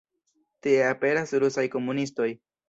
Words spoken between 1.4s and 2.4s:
Rusaj komunistoj.